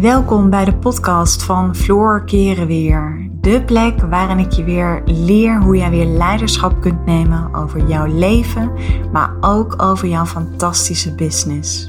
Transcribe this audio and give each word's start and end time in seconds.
Welkom 0.00 0.50
bij 0.50 0.64
de 0.64 0.74
podcast 0.76 1.42
van 1.42 1.76
Floor 1.76 2.24
Keren 2.24 2.66
Weer. 2.66 3.30
De 3.40 3.62
plek 3.64 4.00
waarin 4.00 4.38
ik 4.38 4.52
je 4.52 4.64
weer 4.64 5.02
leer 5.04 5.62
hoe 5.62 5.76
jij 5.76 5.90
weer 5.90 6.06
leiderschap 6.06 6.80
kunt 6.80 7.06
nemen 7.06 7.54
over 7.54 7.88
jouw 7.88 8.06
leven, 8.06 8.72
maar 9.12 9.36
ook 9.40 9.82
over 9.82 10.08
jouw 10.08 10.24
fantastische 10.24 11.14
business. 11.14 11.88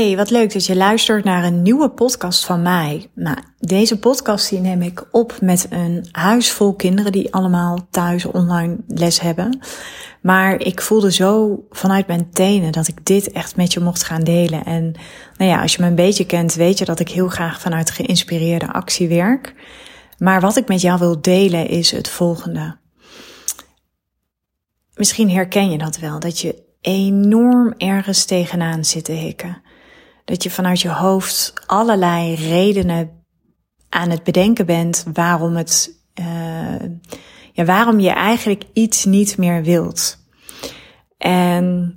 Hey, 0.00 0.16
wat 0.16 0.30
leuk 0.30 0.52
dat 0.52 0.66
je 0.66 0.76
luistert 0.76 1.24
naar 1.24 1.44
een 1.44 1.62
nieuwe 1.62 1.90
podcast 1.90 2.44
van 2.44 2.62
mij. 2.62 3.10
Nou, 3.14 3.36
deze 3.58 3.98
podcast 3.98 4.50
die 4.50 4.60
neem 4.60 4.82
ik 4.82 5.04
op 5.10 5.38
met 5.40 5.66
een 5.70 6.08
huis 6.10 6.52
vol 6.52 6.74
kinderen 6.74 7.12
die 7.12 7.34
allemaal 7.34 7.86
thuis 7.90 8.24
online 8.24 8.76
les 8.86 9.20
hebben. 9.20 9.58
Maar 10.22 10.60
ik 10.60 10.80
voelde 10.80 11.12
zo 11.12 11.64
vanuit 11.70 12.06
mijn 12.06 12.30
tenen 12.30 12.72
dat 12.72 12.88
ik 12.88 13.06
dit 13.06 13.32
echt 13.32 13.56
met 13.56 13.72
je 13.72 13.80
mocht 13.80 14.02
gaan 14.02 14.24
delen. 14.24 14.64
En 14.64 14.94
nou 15.36 15.50
ja, 15.50 15.62
als 15.62 15.74
je 15.74 15.82
me 15.82 15.88
een 15.88 15.94
beetje 15.94 16.26
kent, 16.26 16.54
weet 16.54 16.78
je 16.78 16.84
dat 16.84 17.00
ik 17.00 17.08
heel 17.08 17.28
graag 17.28 17.60
vanuit 17.60 17.90
geïnspireerde 17.90 18.72
actie 18.72 19.08
werk. 19.08 19.54
Maar 20.18 20.40
wat 20.40 20.56
ik 20.56 20.68
met 20.68 20.80
jou 20.80 20.98
wil 20.98 21.20
delen 21.20 21.68
is 21.68 21.90
het 21.90 22.08
volgende. 22.08 22.76
Misschien 24.94 25.30
herken 25.30 25.70
je 25.70 25.78
dat 25.78 25.98
wel, 25.98 26.20
dat 26.20 26.40
je 26.40 26.62
enorm 26.80 27.74
ergens 27.76 28.24
tegenaan 28.24 28.84
zit 28.84 29.04
te 29.04 29.12
hikken. 29.12 29.68
Dat 30.30 30.42
je 30.42 30.50
vanuit 30.50 30.80
je 30.80 30.88
hoofd 30.88 31.52
allerlei 31.66 32.34
redenen 32.34 33.24
aan 33.88 34.10
het 34.10 34.22
bedenken 34.22 34.66
bent 34.66 35.04
waarom 35.12 35.56
het, 35.56 35.90
uh, 36.20 36.88
ja, 37.52 37.64
waarom 37.64 38.00
je 38.00 38.10
eigenlijk 38.10 38.64
iets 38.72 39.04
niet 39.04 39.38
meer 39.38 39.62
wilt. 39.62 40.18
En 41.18 41.94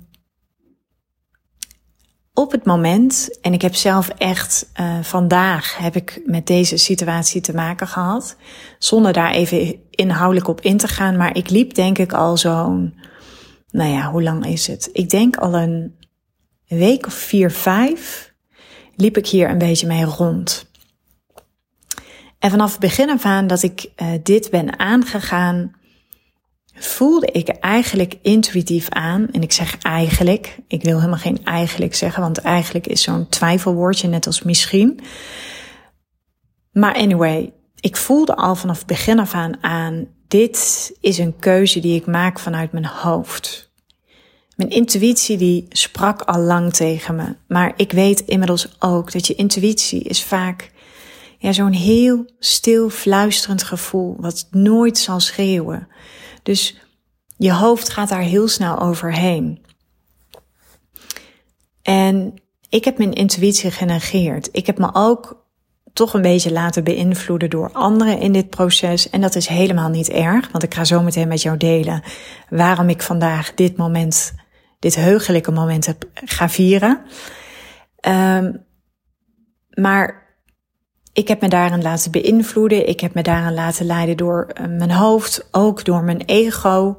op 2.32 2.52
het 2.52 2.64
moment, 2.64 3.38
en 3.40 3.52
ik 3.52 3.62
heb 3.62 3.74
zelf 3.74 4.08
echt 4.08 4.70
uh, 4.80 4.98
vandaag 5.02 5.76
heb 5.78 5.96
ik 5.96 6.22
met 6.26 6.46
deze 6.46 6.76
situatie 6.76 7.40
te 7.40 7.54
maken 7.54 7.88
gehad, 7.88 8.36
zonder 8.78 9.12
daar 9.12 9.30
even 9.30 9.76
inhoudelijk 9.90 10.48
op 10.48 10.60
in 10.60 10.76
te 10.76 10.88
gaan, 10.88 11.16
maar 11.16 11.36
ik 11.36 11.50
liep 11.50 11.74
denk 11.74 11.98
ik 11.98 12.12
al 12.12 12.36
zo'n, 12.36 12.94
nou 13.70 13.90
ja, 13.90 14.10
hoe 14.10 14.22
lang 14.22 14.46
is 14.46 14.66
het? 14.66 14.88
Ik 14.92 15.10
denk 15.10 15.36
al 15.36 15.54
een 15.54 16.02
week 16.68 17.06
of 17.06 17.14
vier, 17.14 17.50
vijf 17.50 18.32
liep 18.96 19.16
ik 19.16 19.26
hier 19.26 19.50
een 19.50 19.58
beetje 19.58 19.86
mee 19.86 20.04
rond. 20.04 20.70
En 22.38 22.50
vanaf 22.50 22.70
het 22.70 22.80
begin 22.80 23.10
af 23.10 23.24
aan 23.24 23.46
dat 23.46 23.62
ik 23.62 23.90
uh, 23.96 24.08
dit 24.22 24.50
ben 24.50 24.78
aangegaan, 24.78 25.72
voelde 26.74 27.26
ik 27.26 27.48
eigenlijk 27.48 28.18
intuïtief 28.22 28.88
aan. 28.88 29.28
En 29.32 29.42
ik 29.42 29.52
zeg 29.52 29.78
eigenlijk, 29.78 30.58
ik 30.68 30.82
wil 30.82 30.96
helemaal 30.96 31.18
geen 31.18 31.44
eigenlijk 31.44 31.94
zeggen, 31.94 32.22
want 32.22 32.38
eigenlijk 32.38 32.86
is 32.86 33.02
zo'n 33.02 33.28
twijfelwoordje 33.28 34.08
net 34.08 34.26
als 34.26 34.42
misschien. 34.42 35.00
Maar 36.72 36.94
anyway, 36.94 37.52
ik 37.80 37.96
voelde 37.96 38.36
al 38.36 38.54
vanaf 38.54 38.78
het 38.78 38.86
begin 38.86 39.18
af 39.18 39.34
aan 39.34 39.62
aan, 39.62 40.06
dit 40.28 40.92
is 41.00 41.18
een 41.18 41.36
keuze 41.38 41.80
die 41.80 41.96
ik 41.96 42.06
maak 42.06 42.38
vanuit 42.38 42.72
mijn 42.72 42.86
hoofd. 42.86 43.63
Mijn 44.56 44.70
intuïtie 44.70 45.36
die 45.36 45.66
sprak 45.68 46.22
al 46.22 46.40
lang 46.40 46.72
tegen 46.72 47.16
me. 47.16 47.36
Maar 47.48 47.72
ik 47.76 47.92
weet 47.92 48.20
inmiddels 48.20 48.76
ook 48.78 49.12
dat 49.12 49.26
je 49.26 49.34
intuïtie 49.34 50.02
is 50.02 50.24
vaak 50.24 50.72
ja, 51.38 51.52
zo'n 51.52 51.72
heel 51.72 52.24
stil 52.38 52.90
fluisterend 52.90 53.62
gevoel 53.62 54.16
wat 54.18 54.48
nooit 54.50 54.98
zal 54.98 55.20
schreeuwen. 55.20 55.88
Dus 56.42 56.76
je 57.36 57.52
hoofd 57.52 57.88
gaat 57.88 58.08
daar 58.08 58.20
heel 58.20 58.48
snel 58.48 58.78
overheen. 58.78 59.64
En 61.82 62.34
ik 62.68 62.84
heb 62.84 62.98
mijn 62.98 63.12
intuïtie 63.12 63.70
genegeerd. 63.70 64.48
Ik 64.52 64.66
heb 64.66 64.78
me 64.78 64.90
ook 64.92 65.44
toch 65.92 66.14
een 66.14 66.22
beetje 66.22 66.52
laten 66.52 66.84
beïnvloeden 66.84 67.50
door 67.50 67.72
anderen 67.72 68.18
in 68.18 68.32
dit 68.32 68.50
proces. 68.50 69.10
En 69.10 69.20
dat 69.20 69.34
is 69.34 69.46
helemaal 69.46 69.88
niet 69.88 70.08
erg, 70.08 70.48
want 70.50 70.62
ik 70.62 70.74
ga 70.74 70.84
zo 70.84 71.02
meteen 71.02 71.28
met 71.28 71.42
jou 71.42 71.56
delen 71.56 72.02
waarom 72.48 72.88
ik 72.88 73.02
vandaag 73.02 73.54
dit 73.54 73.76
moment 73.76 74.34
dit 74.84 74.94
heugelijke 74.94 75.50
moment 75.50 75.86
heb, 75.86 76.04
ga 76.14 76.48
vieren. 76.48 77.00
Um, 78.08 78.64
maar 79.70 80.22
ik 81.12 81.28
heb 81.28 81.40
me 81.40 81.48
daarin 81.48 81.82
laten 81.82 82.10
beïnvloeden. 82.10 82.88
Ik 82.88 83.00
heb 83.00 83.14
me 83.14 83.22
daarin 83.22 83.54
laten 83.54 83.86
leiden 83.86 84.16
door 84.16 84.52
uh, 84.60 84.66
mijn 84.66 84.90
hoofd, 84.90 85.48
ook 85.50 85.84
door 85.84 86.02
mijn 86.02 86.20
ego. 86.20 86.98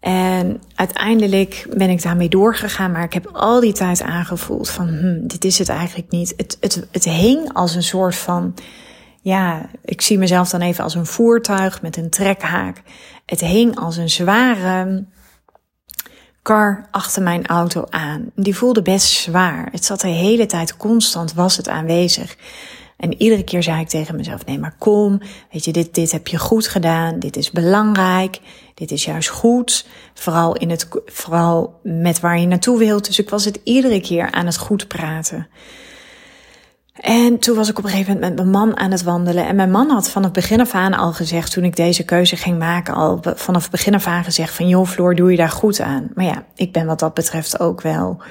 En 0.00 0.62
uiteindelijk 0.74 1.66
ben 1.76 1.90
ik 1.90 2.02
daarmee 2.02 2.28
doorgegaan, 2.28 2.92
maar 2.92 3.04
ik 3.04 3.12
heb 3.12 3.26
al 3.32 3.60
die 3.60 3.72
tijd 3.72 4.02
aangevoeld 4.02 4.70
van, 4.70 4.88
hm, 4.88 5.26
dit 5.26 5.44
is 5.44 5.58
het 5.58 5.68
eigenlijk 5.68 6.10
niet. 6.10 6.34
Het, 6.36 6.56
het, 6.60 6.86
het 6.90 7.04
hing 7.04 7.52
als 7.52 7.74
een 7.74 7.82
soort 7.82 8.16
van, 8.16 8.54
ja, 9.20 9.70
ik 9.84 10.00
zie 10.00 10.18
mezelf 10.18 10.50
dan 10.50 10.60
even 10.60 10.84
als 10.84 10.94
een 10.94 11.06
voertuig 11.06 11.82
met 11.82 11.96
een 11.96 12.10
trekhaak. 12.10 12.82
Het 13.26 13.40
hing 13.40 13.78
als 13.78 13.96
een 13.96 14.10
zware, 14.10 15.04
kar 16.44 16.88
achter 16.90 17.22
mijn 17.22 17.46
auto 17.46 17.84
aan. 17.90 18.30
Die 18.34 18.56
voelde 18.56 18.82
best 18.82 19.12
zwaar. 19.12 19.68
Het 19.70 19.84
zat 19.84 20.00
de 20.00 20.08
hele 20.08 20.46
tijd 20.46 20.76
constant, 20.76 21.32
was 21.32 21.56
het 21.56 21.68
aanwezig. 21.68 22.36
En 22.96 23.22
iedere 23.22 23.44
keer 23.44 23.62
zei 23.62 23.80
ik 23.80 23.88
tegen 23.88 24.16
mezelf: 24.16 24.46
nee, 24.46 24.58
maar 24.58 24.74
kom, 24.78 25.20
weet 25.52 25.64
je, 25.64 25.72
dit, 25.72 25.94
dit 25.94 26.12
heb 26.12 26.28
je 26.28 26.38
goed 26.38 26.68
gedaan, 26.68 27.18
dit 27.18 27.36
is 27.36 27.50
belangrijk, 27.50 28.40
dit 28.74 28.90
is 28.90 29.04
juist 29.04 29.28
goed. 29.28 29.86
Vooral, 30.14 30.56
in 30.56 30.70
het, 30.70 30.88
vooral 31.06 31.80
met 31.82 32.20
waar 32.20 32.38
je 32.38 32.46
naartoe 32.46 32.78
wilt. 32.78 33.04
Dus 33.04 33.18
ik 33.18 33.30
was 33.30 33.44
het 33.44 33.60
iedere 33.64 34.00
keer 34.00 34.30
aan 34.30 34.46
het 34.46 34.56
goed 34.58 34.88
praten. 34.88 35.48
En 37.00 37.38
toen 37.38 37.56
was 37.56 37.68
ik 37.68 37.78
op 37.78 37.84
een 37.84 37.90
gegeven 37.90 38.12
moment 38.12 38.34
met 38.34 38.44
mijn 38.44 38.56
man 38.56 38.76
aan 38.76 38.90
het 38.90 39.02
wandelen. 39.02 39.46
En 39.46 39.56
mijn 39.56 39.70
man 39.70 39.90
had 39.90 40.10
vanaf 40.10 40.30
begin 40.30 40.60
af 40.60 40.74
aan 40.74 40.94
al 40.94 41.12
gezegd, 41.12 41.52
toen 41.52 41.64
ik 41.64 41.76
deze 41.76 42.04
keuze 42.04 42.36
ging 42.36 42.58
maken, 42.58 42.94
al 42.94 43.20
vanaf 43.34 43.70
begin 43.70 43.94
af 43.94 44.06
aan 44.06 44.24
gezegd 44.24 44.54
van, 44.54 44.68
joh 44.68 44.86
Floor, 44.86 45.14
doe 45.14 45.30
je 45.30 45.36
daar 45.36 45.50
goed 45.50 45.80
aan? 45.80 46.10
Maar 46.14 46.24
ja, 46.24 46.44
ik 46.54 46.72
ben 46.72 46.86
wat 46.86 46.98
dat 46.98 47.14
betreft 47.14 47.60
ook 47.60 47.80
wel, 47.80 48.22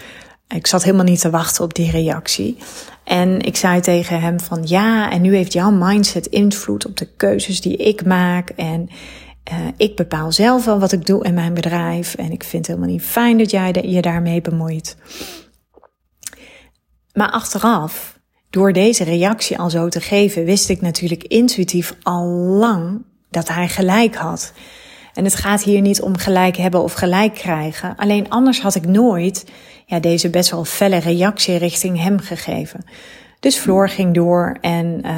ik 0.47 0.67
zat 0.67 0.83
helemaal 0.83 1.05
niet 1.05 1.19
te 1.19 1.29
wachten 1.29 1.63
op 1.63 1.73
die 1.73 1.91
reactie. 1.91 2.57
En 3.03 3.41
ik 3.41 3.55
zei 3.55 3.81
tegen 3.81 4.21
hem 4.21 4.39
van, 4.39 4.61
ja, 4.65 5.11
en 5.11 5.21
nu 5.21 5.35
heeft 5.35 5.53
jouw 5.53 5.71
mindset 5.71 6.25
invloed 6.25 6.85
op 6.85 6.97
de 6.97 7.07
keuzes 7.17 7.61
die 7.61 7.77
ik 7.77 8.05
maak. 8.05 8.49
En 8.49 8.89
uh, 9.51 9.57
ik 9.77 9.95
bepaal 9.95 10.31
zelf 10.31 10.65
wel 10.65 10.79
wat 10.79 10.91
ik 10.91 11.05
doe 11.05 11.23
in 11.23 11.33
mijn 11.33 11.53
bedrijf. 11.53 12.15
En 12.15 12.31
ik 12.31 12.43
vind 12.43 12.67
het 12.67 12.75
helemaal 12.75 12.95
niet 12.95 13.05
fijn 13.05 13.37
dat 13.37 13.51
jij 13.51 13.73
je 13.85 14.01
daarmee 14.01 14.41
bemoeit. 14.41 14.97
Maar 17.13 17.31
achteraf 17.31 18.21
door 18.53 18.73
deze 18.73 19.03
reactie 19.03 19.57
al 19.57 19.69
zo 19.69 19.87
te 19.87 20.01
geven, 20.01 20.45
wist 20.45 20.69
ik 20.69 20.81
natuurlijk 20.81 21.23
intuïtief 21.23 21.95
al 22.03 22.25
lang 22.35 23.01
dat 23.29 23.47
hij 23.47 23.67
gelijk 23.67 24.15
had. 24.15 24.53
En 25.13 25.23
het 25.23 25.35
gaat 25.35 25.63
hier 25.63 25.81
niet 25.81 26.01
om 26.01 26.17
gelijk 26.17 26.57
hebben 26.57 26.83
of 26.83 26.93
gelijk 26.93 27.33
krijgen. 27.33 27.95
Alleen 27.95 28.29
anders 28.29 28.61
had 28.61 28.75
ik 28.75 28.87
nooit 28.87 29.45
ja, 29.85 29.99
deze 29.99 30.29
best 30.29 30.51
wel 30.51 30.65
felle 30.65 30.97
reactie 30.97 31.57
richting 31.57 32.01
hem 32.01 32.19
gegeven. 32.19 32.85
Dus 33.39 33.57
Floor 33.57 33.89
ging 33.89 34.13
door 34.13 34.57
en 34.61 35.01
uh, 35.05 35.11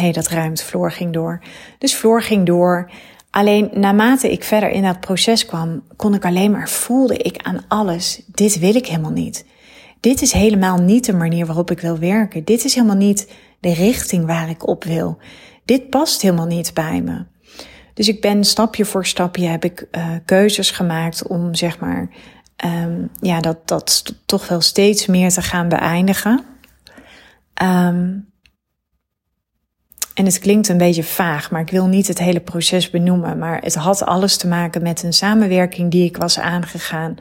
hey, 0.00 0.12
dat 0.12 0.28
ruimt, 0.28 0.62
Floor 0.62 0.92
ging 0.92 1.12
door. 1.12 1.42
Dus 1.78 1.92
Floor 1.92 2.22
ging 2.22 2.46
door. 2.46 2.90
Alleen 3.30 3.70
naarmate 3.72 4.32
ik 4.32 4.44
verder 4.44 4.70
in 4.70 4.82
dat 4.82 5.00
proces 5.00 5.46
kwam, 5.46 5.82
kon 5.96 6.14
ik 6.14 6.24
alleen 6.24 6.50
maar 6.50 6.68
voelde 6.68 7.16
ik 7.16 7.36
aan 7.42 7.64
alles, 7.68 8.22
dit 8.26 8.58
wil 8.58 8.74
ik 8.74 8.86
helemaal 8.86 9.10
niet. 9.10 9.44
Dit 10.00 10.22
is 10.22 10.32
helemaal 10.32 10.78
niet 10.78 11.04
de 11.04 11.14
manier 11.14 11.46
waarop 11.46 11.70
ik 11.70 11.80
wil 11.80 11.98
werken. 11.98 12.44
Dit 12.44 12.64
is 12.64 12.74
helemaal 12.74 12.96
niet 12.96 13.32
de 13.60 13.72
richting 13.72 14.26
waar 14.26 14.48
ik 14.48 14.68
op 14.68 14.84
wil. 14.84 15.18
Dit 15.64 15.90
past 15.90 16.22
helemaal 16.22 16.46
niet 16.46 16.74
bij 16.74 17.02
me. 17.02 17.24
Dus 17.94 18.08
ik 18.08 18.20
ben 18.20 18.44
stapje 18.44 18.84
voor 18.84 19.06
stapje 19.06 19.46
heb 19.46 19.64
ik 19.64 19.86
uh, 19.92 20.06
keuzes 20.24 20.70
gemaakt 20.70 21.26
om 21.26 21.54
zeg 21.54 21.78
maar 21.78 22.08
um, 22.64 23.10
ja, 23.20 23.40
dat, 23.40 23.68
dat 23.68 24.14
toch 24.26 24.48
wel 24.48 24.60
steeds 24.60 25.06
meer 25.06 25.30
te 25.30 25.42
gaan 25.42 25.68
beëindigen. 25.68 26.44
Um, 27.62 28.28
en 30.14 30.24
het 30.24 30.38
klinkt 30.38 30.68
een 30.68 30.78
beetje 30.78 31.04
vaag, 31.04 31.50
maar 31.50 31.60
ik 31.60 31.70
wil 31.70 31.86
niet 31.86 32.08
het 32.08 32.18
hele 32.18 32.40
proces 32.40 32.90
benoemen. 32.90 33.38
Maar 33.38 33.62
het 33.62 33.74
had 33.74 34.04
alles 34.04 34.36
te 34.36 34.46
maken 34.46 34.82
met 34.82 35.02
een 35.02 35.12
samenwerking 35.12 35.90
die 35.90 36.04
ik 36.04 36.16
was 36.16 36.38
aangegaan 36.38 37.16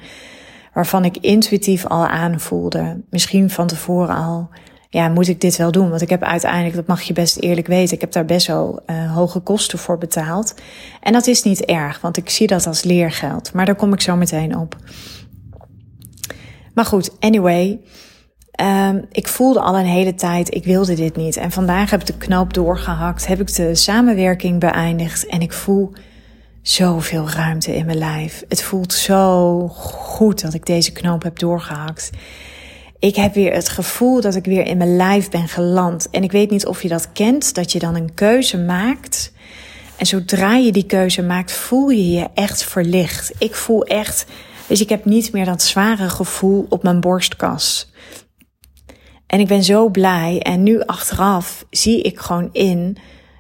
waarvan 0.80 1.06
ik 1.06 1.18
intuïtief 1.18 1.86
al 1.86 2.08
aanvoelde, 2.08 3.02
misschien 3.10 3.50
van 3.50 3.68
tevoren 3.68 4.16
al, 4.16 4.50
ja, 4.90 5.10
moet 5.10 5.28
ik 5.28 5.42
dit 5.42 5.56
wel 5.56 5.72
doen? 5.72 5.90
Want 5.90 6.02
ik 6.02 6.10
heb 6.10 6.24
uiteindelijk, 6.24 6.76
dat 6.76 6.88
mag 6.88 7.02
je 7.02 7.14
best 7.14 7.38
eerlijk 7.38 7.68
weten, 7.68 7.96
ik 7.96 8.02
heb 8.02 8.12
daar 8.12 8.26
best 8.26 8.48
wel 8.48 8.82
uh, 8.86 9.16
hoge 9.16 9.40
kosten 9.40 9.80
voor 9.80 9.98
betaald. 9.98 10.56
En 11.02 11.14
dat 11.14 11.28
is 11.28 11.44
niet 11.44 11.66
erg, 11.66 12.02
want 12.02 12.18
ik 12.18 12.30
zie 12.30 12.48
dat 12.48 12.68
als 12.68 12.84
leergeld. 12.84 13.54
Maar 13.54 13.66
daar 13.66 13.76
kom 13.76 13.94
ik 13.94 14.02
zo 14.02 14.16
meteen 14.16 14.58
op. 14.58 14.76
Maar 16.74 16.86
goed, 16.86 17.12
anyway. 17.20 17.80
Um, 18.62 19.06
ik 19.12 19.28
voelde 19.28 19.62
al 19.62 19.78
een 19.78 19.86
hele 19.86 20.16
tijd, 20.16 20.56
ik 20.56 20.64
wilde 20.64 20.94
dit 20.94 21.16
niet. 21.16 21.38
En 21.38 21.52
vandaag 21.52 21.90
heb 21.90 22.00
ik 22.00 22.08
de 22.08 22.18
knoop 22.18 22.54
doorgehakt, 22.54 23.28
heb 23.28 23.40
ik 23.40 23.56
de 23.56 23.76
samenwerking 23.76 24.60
beëindigd 24.60 25.26
en 25.26 25.42
ik 25.42 25.54
voel 25.54 25.94
zoveel 26.62 27.30
ruimte 27.30 27.76
in 27.76 27.86
mijn 27.86 27.98
lijf. 27.98 28.44
Het 28.48 28.64
voelt 28.64 28.94
zo 28.94 29.68
goed 29.68 30.42
dat 30.42 30.54
ik 30.54 30.66
deze 30.66 30.92
knoop 30.92 31.24
heb 31.24 31.40
doorgehakt. 31.40 32.10
Ik 33.00 33.16
heb 33.16 33.34
weer 33.34 33.54
het 33.54 33.70
gevoel 33.70 34.22
dat 34.22 34.36
ik 34.36 34.46
weer 34.46 34.66
in 34.66 34.78
mijn 34.78 34.96
lijf 34.96 35.30
ben 35.30 35.48
geland. 35.48 36.10
En 36.10 36.24
ik 36.24 36.32
weet 36.32 36.50
niet 36.50 36.66
of 36.66 36.82
je 36.82 36.88
dat 36.88 37.12
kent, 37.12 37.54
dat 37.54 37.72
je 37.72 37.80
dan 37.80 37.96
een 37.96 38.14
keuze 38.14 38.58
maakt. 38.58 39.32
En 39.98 40.06
zodra 40.06 40.56
je 40.56 40.72
die 40.72 40.86
keuze 40.86 41.22
maakt, 41.22 41.52
voel 41.52 41.90
je 41.90 42.12
je 42.12 42.28
echt 42.34 42.64
verlicht. 42.64 43.34
Ik 43.38 43.56
voel 43.56 43.84
echt, 43.84 44.26
dus 44.68 44.82
ik 44.82 44.90
heb 44.90 45.06
niet 45.06 45.32
meer 45.32 45.46
dat 45.46 45.62
zware 45.62 46.10
gevoel 46.10 46.66
op 46.70 46.84
mijn 46.84 47.00
borstkas. 47.00 47.92
En 49.28 49.40
ik 49.40 49.48
ben 49.48 49.64
zo 49.64 49.90
blij. 49.90 50.40
En 50.42 50.64
nu 50.64 50.82
achteraf 50.82 51.66
zie 51.70 52.02
ik 52.02 52.20
gewoon 52.20 52.50
in 52.52 52.98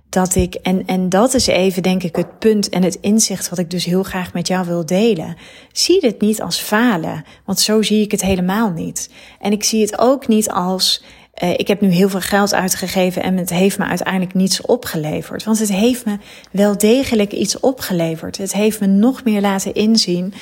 dat 0.09 0.35
ik, 0.35 0.55
en, 0.55 0.85
en 0.85 1.09
dat 1.09 1.33
is 1.33 1.47
even 1.47 1.83
denk 1.83 2.03
ik 2.03 2.15
het 2.15 2.39
punt 2.39 2.69
en 2.69 2.83
het 2.83 2.97
inzicht 3.01 3.49
wat 3.49 3.59
ik 3.59 3.69
dus 3.69 3.85
heel 3.85 4.03
graag 4.03 4.33
met 4.33 4.47
jou 4.47 4.65
wil 4.65 4.85
delen. 4.85 5.35
Zie 5.71 6.01
dit 6.01 6.21
niet 6.21 6.41
als 6.41 6.59
falen, 6.59 7.23
want 7.45 7.59
zo 7.59 7.81
zie 7.81 8.01
ik 8.01 8.11
het 8.11 8.21
helemaal 8.21 8.71
niet. 8.71 9.09
En 9.39 9.51
ik 9.51 9.63
zie 9.63 9.81
het 9.81 9.99
ook 9.99 10.27
niet 10.27 10.49
als, 10.51 11.03
uh, 11.43 11.49
ik 11.49 11.67
heb 11.67 11.81
nu 11.81 11.89
heel 11.89 12.09
veel 12.09 12.19
geld 12.19 12.53
uitgegeven 12.53 13.23
en 13.23 13.37
het 13.37 13.49
heeft 13.49 13.77
me 13.77 13.85
uiteindelijk 13.85 14.33
niets 14.33 14.61
opgeleverd. 14.61 15.43
Want 15.43 15.59
het 15.59 15.71
heeft 15.71 16.05
me 16.05 16.17
wel 16.51 16.77
degelijk 16.77 17.31
iets 17.31 17.59
opgeleverd. 17.59 18.37
Het 18.37 18.53
heeft 18.53 18.79
me 18.79 18.87
nog 18.87 19.23
meer 19.23 19.41
laten 19.41 19.73
inzien 19.73 20.33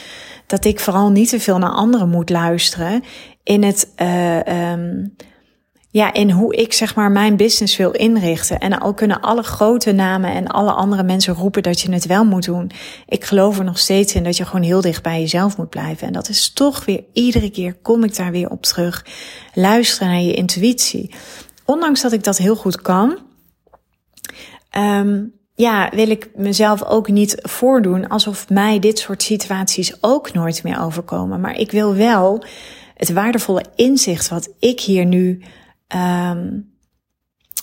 dat 0.45 0.65
ik 0.65 0.79
vooral 0.79 1.09
niet 1.09 1.29
te 1.29 1.39
veel 1.39 1.57
naar 1.57 1.69
anderen 1.69 2.09
moet 2.09 2.29
luisteren 2.29 3.03
in 3.43 3.63
het, 3.63 3.89
uh, 4.01 4.71
um, 4.71 5.15
ja, 5.97 6.13
in 6.13 6.31
hoe 6.31 6.55
ik 6.55 6.73
zeg 6.73 6.95
maar 6.95 7.11
mijn 7.11 7.35
business 7.35 7.77
wil 7.77 7.91
inrichten. 7.91 8.59
En 8.59 8.79
al 8.79 8.93
kunnen 8.93 9.21
alle 9.21 9.43
grote 9.43 9.91
namen 9.91 10.31
en 10.31 10.47
alle 10.47 10.71
andere 10.71 11.03
mensen 11.03 11.33
roepen 11.33 11.63
dat 11.63 11.81
je 11.81 11.91
het 11.91 12.05
wel 12.05 12.25
moet 12.25 12.45
doen. 12.45 12.71
Ik 13.07 13.23
geloof 13.23 13.57
er 13.57 13.63
nog 13.63 13.79
steeds 13.79 14.13
in 14.13 14.23
dat 14.23 14.37
je 14.37 14.45
gewoon 14.45 14.61
heel 14.61 14.81
dicht 14.81 15.03
bij 15.03 15.19
jezelf 15.19 15.57
moet 15.57 15.69
blijven. 15.69 16.07
En 16.07 16.13
dat 16.13 16.29
is 16.29 16.53
toch 16.53 16.85
weer, 16.85 17.03
iedere 17.13 17.49
keer 17.49 17.73
kom 17.73 18.03
ik 18.03 18.15
daar 18.15 18.31
weer 18.31 18.49
op 18.49 18.63
terug. 18.63 19.05
Luisteren 19.53 20.07
naar 20.07 20.21
je 20.21 20.33
intuïtie. 20.33 21.13
Ondanks 21.65 22.01
dat 22.01 22.11
ik 22.11 22.23
dat 22.23 22.37
heel 22.37 22.55
goed 22.55 22.81
kan, 22.81 23.17
um, 24.77 25.33
ja, 25.55 25.89
wil 25.93 26.09
ik 26.09 26.29
mezelf 26.35 26.83
ook 26.83 27.07
niet 27.07 27.37
voordoen 27.41 28.07
alsof 28.07 28.49
mij 28.49 28.79
dit 28.79 28.99
soort 28.99 29.23
situaties 29.23 29.97
ook 30.01 30.33
nooit 30.33 30.63
meer 30.63 30.81
overkomen. 30.81 31.39
Maar 31.39 31.55
ik 31.55 31.71
wil 31.71 31.95
wel 31.95 32.43
het 32.93 33.13
waardevolle 33.13 33.65
inzicht 33.75 34.29
wat 34.29 34.49
ik 34.59 34.79
hier 34.79 35.05
nu 35.05 35.41
Um, 35.95 36.75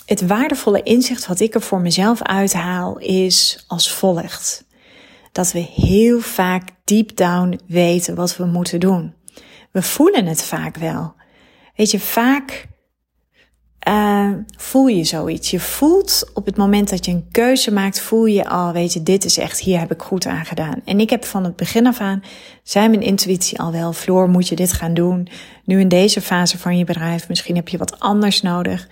het 0.05 0.27
waardevolle 0.27 0.83
inzicht 0.83 1.27
wat 1.27 1.39
ik 1.39 1.53
er 1.53 1.61
voor 1.61 1.81
mezelf 1.81 2.21
uithaal 2.21 2.97
is 2.97 3.63
als 3.67 3.91
volgt. 3.91 4.65
Dat 5.31 5.51
we 5.51 5.59
heel 5.59 6.19
vaak 6.19 6.69
deep 6.83 7.15
down 7.15 7.59
weten 7.67 8.15
wat 8.15 8.37
we 8.37 8.45
moeten 8.45 8.79
doen. 8.79 9.13
We 9.71 9.81
voelen 9.81 10.25
het 10.25 10.43
vaak 10.43 10.77
wel. 10.77 11.13
Weet 11.75 11.91
je, 11.91 11.99
vaak 11.99 12.67
uh, 13.87 14.29
voel 14.57 14.87
je 14.87 15.03
zoiets. 15.03 15.51
Je 15.51 15.59
voelt 15.59 16.31
op 16.33 16.45
het 16.45 16.57
moment 16.57 16.89
dat 16.89 17.05
je 17.05 17.11
een 17.11 17.27
keuze 17.31 17.71
maakt, 17.71 18.01
voel 18.01 18.25
je 18.25 18.47
al, 18.47 18.71
weet 18.71 18.93
je, 18.93 19.03
dit 19.03 19.25
is 19.25 19.37
echt, 19.37 19.59
hier 19.59 19.79
heb 19.79 19.91
ik 19.91 20.01
goed 20.01 20.25
aan 20.25 20.45
gedaan. 20.45 20.81
En 20.85 20.99
ik 20.99 21.09
heb 21.09 21.25
van 21.25 21.43
het 21.43 21.55
begin 21.55 21.87
af 21.87 21.99
aan, 21.99 22.23
zei 22.63 22.89
mijn 22.89 23.01
intuïtie 23.01 23.59
al 23.59 23.71
wel, 23.71 23.93
Floor, 23.93 24.29
moet 24.29 24.47
je 24.47 24.55
dit 24.55 24.73
gaan 24.73 24.93
doen? 24.93 25.27
Nu 25.63 25.79
in 25.79 25.87
deze 25.87 26.21
fase 26.21 26.57
van 26.57 26.77
je 26.77 26.83
bedrijf, 26.83 27.27
misschien 27.27 27.55
heb 27.55 27.67
je 27.67 27.77
wat 27.77 27.99
anders 27.99 28.41
nodig. 28.41 28.87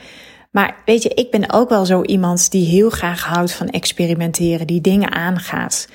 Maar 0.51 0.75
weet 0.85 1.03
je, 1.03 1.09
ik 1.09 1.31
ben 1.31 1.51
ook 1.53 1.69
wel 1.69 1.85
zo 1.85 2.01
iemand 2.01 2.51
die 2.51 2.65
heel 2.65 2.89
graag 2.89 3.23
houdt 3.23 3.51
van 3.51 3.69
experimenteren, 3.69 4.67
die 4.67 4.81
dingen 4.81 5.11
aangaat. 5.11 5.87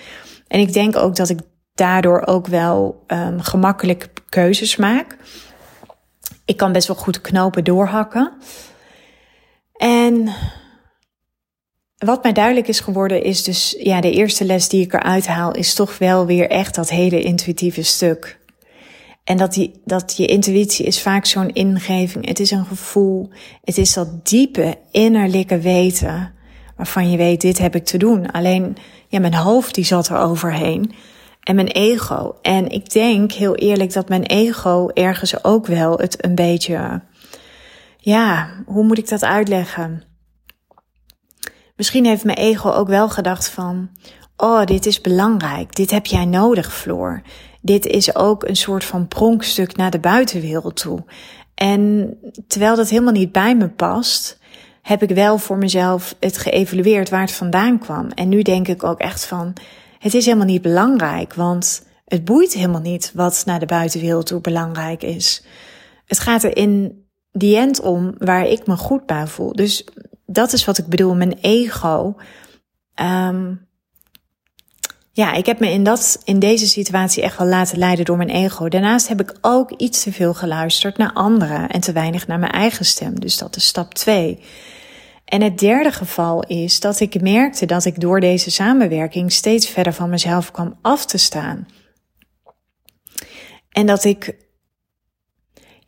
En 0.48 0.60
ik 0.60 0.72
denk 0.72 0.96
ook 0.96 1.16
dat 1.16 1.28
ik 1.28 1.38
daardoor 1.74 2.26
ook 2.26 2.46
wel 2.46 3.04
um, 3.06 3.40
gemakkelijk 3.40 4.08
keuzes 4.28 4.76
maak. 4.76 5.16
Ik 6.44 6.56
kan 6.56 6.72
best 6.72 6.86
wel 6.86 6.96
goed 6.96 7.20
knopen 7.20 7.64
doorhakken. 7.64 8.32
En 9.78 10.28
wat 11.96 12.22
mij 12.22 12.32
duidelijk 12.32 12.68
is 12.68 12.80
geworden 12.80 13.22
is 13.22 13.42
dus, 13.42 13.76
ja, 13.78 14.00
de 14.00 14.10
eerste 14.10 14.44
les 14.44 14.68
die 14.68 14.82
ik 14.82 14.92
eruit 14.92 15.26
haal 15.26 15.52
is 15.52 15.74
toch 15.74 15.98
wel 15.98 16.26
weer 16.26 16.50
echt 16.50 16.74
dat 16.74 16.90
hele 16.90 17.22
intuïtieve 17.22 17.82
stuk. 17.82 18.38
En 19.24 19.36
dat, 19.36 19.52
die, 19.52 19.80
dat 19.84 20.16
je 20.16 20.26
intuïtie 20.26 20.86
is 20.86 21.02
vaak 21.02 21.24
zo'n 21.24 21.52
ingeving. 21.52 22.26
Het 22.26 22.40
is 22.40 22.50
een 22.50 22.64
gevoel. 22.64 23.30
Het 23.64 23.78
is 23.78 23.92
dat 23.92 24.26
diepe 24.26 24.78
innerlijke 24.90 25.58
weten. 25.58 26.32
Waarvan 26.76 27.10
je 27.10 27.16
weet, 27.16 27.40
dit 27.40 27.58
heb 27.58 27.74
ik 27.74 27.84
te 27.84 27.98
doen. 27.98 28.30
Alleen, 28.30 28.76
ja, 29.08 29.20
mijn 29.20 29.34
hoofd 29.34 29.74
die 29.74 29.84
zat 29.84 30.08
er 30.08 30.16
overheen. 30.16 30.92
En 31.42 31.54
mijn 31.54 31.68
ego. 31.68 32.36
En 32.42 32.68
ik 32.68 32.92
denk 32.92 33.32
heel 33.32 33.54
eerlijk 33.54 33.92
dat 33.92 34.08
mijn 34.08 34.22
ego 34.22 34.88
ergens 34.88 35.44
ook 35.44 35.66
wel 35.66 35.98
het 35.98 36.24
een 36.24 36.34
beetje 36.34 37.02
ja, 38.00 38.62
hoe 38.66 38.84
moet 38.84 38.98
ik 38.98 39.08
dat 39.08 39.24
uitleggen? 39.24 40.02
Misschien 41.76 42.04
heeft 42.04 42.24
mijn 42.24 42.38
ego 42.38 42.70
ook 42.70 42.88
wel 42.88 43.08
gedacht 43.08 43.48
van, 43.48 43.90
oh, 44.36 44.64
dit 44.64 44.86
is 44.86 45.00
belangrijk, 45.00 45.74
dit 45.74 45.90
heb 45.90 46.06
jij 46.06 46.24
nodig, 46.24 46.74
Floor. 46.74 47.22
Dit 47.60 47.86
is 47.86 48.14
ook 48.14 48.44
een 48.44 48.56
soort 48.56 48.84
van 48.84 49.08
pronkstuk 49.08 49.76
naar 49.76 49.90
de 49.90 50.00
buitenwereld 50.00 50.76
toe. 50.76 51.04
En 51.54 52.14
terwijl 52.46 52.76
dat 52.76 52.88
helemaal 52.88 53.12
niet 53.12 53.32
bij 53.32 53.56
me 53.56 53.68
past, 53.68 54.38
heb 54.82 55.02
ik 55.02 55.10
wel 55.10 55.38
voor 55.38 55.58
mezelf 55.58 56.16
het 56.20 56.38
geëvalueerd 56.38 57.08
waar 57.08 57.20
het 57.20 57.32
vandaan 57.32 57.78
kwam. 57.78 58.08
En 58.08 58.28
nu 58.28 58.42
denk 58.42 58.68
ik 58.68 58.84
ook 58.84 58.98
echt 58.98 59.26
van, 59.26 59.52
het 59.98 60.14
is 60.14 60.24
helemaal 60.24 60.46
niet 60.46 60.62
belangrijk, 60.62 61.34
want 61.34 61.86
het 62.04 62.24
boeit 62.24 62.52
helemaal 62.52 62.80
niet 62.80 63.12
wat 63.14 63.42
naar 63.46 63.60
de 63.60 63.66
buitenwereld 63.66 64.26
toe 64.26 64.40
belangrijk 64.40 65.02
is. 65.02 65.44
Het 66.06 66.18
gaat 66.18 66.42
er 66.42 66.56
in 66.56 67.02
die 67.38 67.56
end 67.56 67.80
om 67.80 68.14
waar 68.18 68.46
ik 68.46 68.66
me 68.66 68.76
goed 68.76 69.06
bij 69.06 69.26
voel. 69.26 69.52
Dus 69.52 69.84
dat 70.26 70.52
is 70.52 70.64
wat 70.64 70.78
ik 70.78 70.86
bedoel, 70.86 71.14
mijn 71.14 71.38
ego. 71.40 72.16
Um, 72.94 73.68
ja, 75.12 75.32
ik 75.32 75.46
heb 75.46 75.60
me 75.60 75.70
in, 75.70 75.84
dat, 75.84 76.20
in 76.24 76.38
deze 76.38 76.66
situatie 76.66 77.22
echt 77.22 77.38
wel 77.38 77.46
laten 77.46 77.78
leiden 77.78 78.04
door 78.04 78.16
mijn 78.16 78.28
ego. 78.28 78.68
Daarnaast 78.68 79.08
heb 79.08 79.20
ik 79.20 79.34
ook 79.40 79.70
iets 79.70 80.02
te 80.02 80.12
veel 80.12 80.34
geluisterd 80.34 80.96
naar 80.96 81.12
anderen 81.12 81.68
en 81.68 81.80
te 81.80 81.92
weinig 81.92 82.26
naar 82.26 82.38
mijn 82.38 82.52
eigen 82.52 82.84
stem. 82.84 83.20
Dus 83.20 83.38
dat 83.38 83.56
is 83.56 83.66
stap 83.66 83.94
2. 83.94 84.38
En 85.24 85.42
het 85.42 85.58
derde 85.58 85.92
geval 85.92 86.42
is 86.42 86.80
dat 86.80 87.00
ik 87.00 87.20
merkte 87.20 87.66
dat 87.66 87.84
ik 87.84 88.00
door 88.00 88.20
deze 88.20 88.50
samenwerking 88.50 89.32
steeds 89.32 89.68
verder 89.68 89.92
van 89.92 90.10
mezelf 90.10 90.50
kwam 90.50 90.78
af 90.82 91.06
te 91.06 91.18
staan. 91.18 91.66
En 93.68 93.86
dat 93.86 94.04
ik 94.04 94.47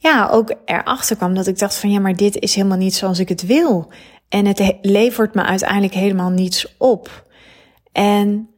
ja, 0.02 0.28
ook 0.32 0.54
erachter 0.64 1.16
kwam 1.16 1.34
dat 1.34 1.46
ik 1.46 1.58
dacht 1.58 1.74
van 1.74 1.90
ja, 1.90 2.00
maar 2.00 2.16
dit 2.16 2.38
is 2.38 2.54
helemaal 2.54 2.76
niet 2.76 2.94
zoals 2.94 3.18
ik 3.18 3.28
het 3.28 3.46
wil. 3.46 3.88
En 4.28 4.46
het 4.46 4.74
levert 4.82 5.34
me 5.34 5.42
uiteindelijk 5.42 5.94
helemaal 5.94 6.30
niets 6.30 6.74
op. 6.78 7.26
En 7.92 8.48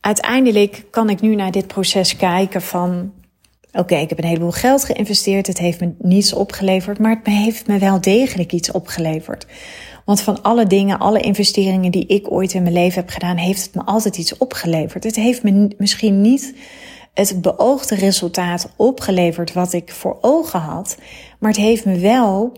uiteindelijk 0.00 0.84
kan 0.90 1.10
ik 1.10 1.20
nu 1.20 1.34
naar 1.34 1.50
dit 1.50 1.66
proces 1.66 2.16
kijken 2.16 2.62
van 2.62 3.12
oké, 3.72 3.94
ik 3.94 4.08
heb 4.08 4.18
een 4.18 4.24
heleboel 4.24 4.50
geld 4.50 4.84
geïnvesteerd, 4.84 5.46
het 5.46 5.58
heeft 5.58 5.80
me 5.80 5.94
niets 5.98 6.32
opgeleverd, 6.32 6.98
maar 6.98 7.16
het 7.16 7.34
heeft 7.34 7.66
me 7.66 7.78
wel 7.78 8.00
degelijk 8.00 8.52
iets 8.52 8.70
opgeleverd. 8.70 9.46
Want 10.04 10.20
van 10.20 10.42
alle 10.42 10.66
dingen, 10.66 10.98
alle 10.98 11.20
investeringen 11.20 11.90
die 11.90 12.06
ik 12.06 12.32
ooit 12.32 12.52
in 12.52 12.62
mijn 12.62 12.74
leven 12.74 13.00
heb 13.00 13.10
gedaan, 13.10 13.36
heeft 13.36 13.62
het 13.62 13.74
me 13.74 13.84
altijd 13.84 14.16
iets 14.16 14.36
opgeleverd. 14.36 15.04
Het 15.04 15.16
heeft 15.16 15.42
me 15.42 15.74
misschien 15.78 16.20
niet 16.20 16.54
het 17.14 17.40
beoogde 17.40 17.94
resultaat 17.94 18.72
opgeleverd 18.76 19.52
wat 19.52 19.72
ik 19.72 19.92
voor 19.92 20.18
ogen 20.20 20.60
had. 20.60 20.96
Maar 21.38 21.50
het 21.50 21.60
heeft 21.60 21.84
me 21.84 21.98
wel 21.98 22.52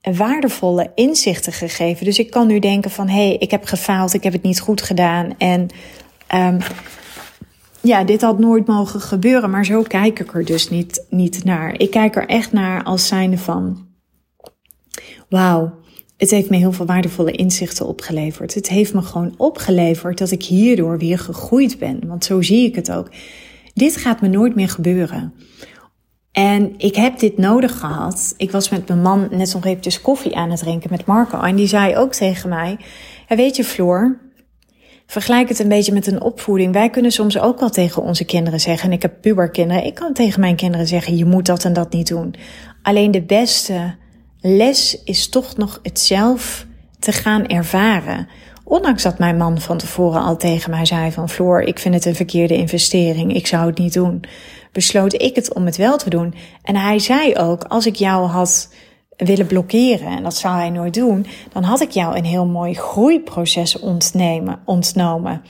waardevolle 0.00 0.92
inzichten 0.94 1.52
gegeven. 1.52 2.04
Dus 2.04 2.18
ik 2.18 2.30
kan 2.30 2.46
nu 2.46 2.58
denken 2.58 2.90
van, 2.90 3.08
hé, 3.08 3.26
hey, 3.26 3.36
ik 3.36 3.50
heb 3.50 3.64
gefaald, 3.64 4.14
ik 4.14 4.22
heb 4.22 4.32
het 4.32 4.42
niet 4.42 4.60
goed 4.60 4.82
gedaan. 4.82 5.34
En 5.38 5.68
um, 6.34 6.58
ja, 7.80 8.04
dit 8.04 8.22
had 8.22 8.38
nooit 8.38 8.66
mogen 8.66 9.00
gebeuren. 9.00 9.50
Maar 9.50 9.64
zo 9.64 9.82
kijk 9.82 10.20
ik 10.20 10.34
er 10.34 10.44
dus 10.44 10.70
niet, 10.70 11.06
niet 11.08 11.44
naar. 11.44 11.80
Ik 11.80 11.90
kijk 11.90 12.16
er 12.16 12.26
echt 12.26 12.52
naar 12.52 12.82
als 12.82 13.06
zijnde 13.06 13.38
van, 13.38 13.86
wauw, 15.28 15.79
het 16.20 16.30
heeft 16.30 16.50
me 16.50 16.56
heel 16.56 16.72
veel 16.72 16.86
waardevolle 16.86 17.30
inzichten 17.30 17.86
opgeleverd. 17.86 18.54
Het 18.54 18.68
heeft 18.68 18.94
me 18.94 19.02
gewoon 19.02 19.34
opgeleverd 19.36 20.18
dat 20.18 20.30
ik 20.30 20.42
hierdoor 20.42 20.98
weer 20.98 21.18
gegroeid 21.18 21.78
ben. 21.78 22.06
Want 22.06 22.24
zo 22.24 22.42
zie 22.42 22.66
ik 22.66 22.74
het 22.74 22.92
ook. 22.92 23.08
Dit 23.74 23.96
gaat 23.96 24.20
me 24.20 24.28
nooit 24.28 24.54
meer 24.54 24.68
gebeuren. 24.68 25.34
En 26.32 26.74
ik 26.76 26.94
heb 26.94 27.18
dit 27.18 27.38
nodig 27.38 27.78
gehad. 27.78 28.34
Ik 28.36 28.50
was 28.50 28.68
met 28.68 28.88
mijn 28.88 29.02
man 29.02 29.28
net 29.30 29.54
nog 29.54 29.64
eventjes 29.64 30.00
koffie 30.00 30.36
aan 30.36 30.50
het 30.50 30.60
drinken 30.60 30.90
met 30.90 31.04
Marco. 31.04 31.40
En 31.40 31.56
die 31.56 31.66
zei 31.66 31.96
ook 31.96 32.12
tegen 32.12 32.48
mij: 32.48 32.78
ja, 33.28 33.36
Weet 33.36 33.56
je, 33.56 33.64
Floor, 33.64 34.18
Vergelijk 35.06 35.48
het 35.48 35.58
een 35.58 35.68
beetje 35.68 35.92
met 35.92 36.06
een 36.06 36.20
opvoeding. 36.20 36.72
Wij 36.72 36.90
kunnen 36.90 37.12
soms 37.12 37.38
ook 37.38 37.60
wel 37.60 37.70
tegen 37.70 38.02
onze 38.02 38.24
kinderen 38.24 38.60
zeggen, 38.60 38.88
en 38.88 38.94
ik 38.94 39.02
heb 39.02 39.20
puberkinderen, 39.20 39.84
ik 39.84 39.94
kan 39.94 40.12
tegen 40.12 40.40
mijn 40.40 40.56
kinderen 40.56 40.86
zeggen, 40.86 41.16
je 41.16 41.24
moet 41.24 41.46
dat 41.46 41.64
en 41.64 41.72
dat 41.72 41.92
niet 41.92 42.08
doen. 42.08 42.34
Alleen 42.82 43.10
de 43.10 43.22
beste 43.22 43.94
les 44.40 45.02
is 45.04 45.28
toch 45.28 45.56
nog 45.56 45.78
het 45.82 46.00
zelf 46.00 46.66
te 46.98 47.12
gaan 47.12 47.46
ervaren. 47.46 48.28
Ondanks 48.64 49.02
dat 49.02 49.18
mijn 49.18 49.36
man 49.36 49.60
van 49.60 49.78
tevoren 49.78 50.22
al 50.22 50.36
tegen 50.36 50.70
mij 50.70 50.84
zei 50.84 51.12
van 51.12 51.28
Floor, 51.28 51.62
ik 51.62 51.78
vind 51.78 51.94
het 51.94 52.04
een 52.04 52.14
verkeerde 52.14 52.56
investering, 52.56 53.34
ik 53.34 53.46
zou 53.46 53.66
het 53.66 53.78
niet 53.78 53.92
doen. 53.92 54.24
Besloot 54.72 55.22
ik 55.22 55.34
het 55.34 55.54
om 55.54 55.64
het 55.64 55.76
wel 55.76 55.96
te 55.96 56.10
doen. 56.10 56.34
En 56.62 56.76
hij 56.76 56.98
zei 56.98 57.34
ook, 57.36 57.64
als 57.64 57.86
ik 57.86 57.94
jou 57.94 58.26
had 58.26 58.72
willen 59.16 59.46
blokkeren, 59.46 60.16
en 60.16 60.22
dat 60.22 60.36
zou 60.36 60.54
hij 60.54 60.70
nooit 60.70 60.94
doen, 60.94 61.26
dan 61.52 61.62
had 61.62 61.80
ik 61.80 61.90
jou 61.90 62.16
een 62.16 62.24
heel 62.24 62.46
mooi 62.46 62.74
groeiproces 62.74 63.78
ontnemen, 63.78 64.60
ontnomen. 64.64 65.42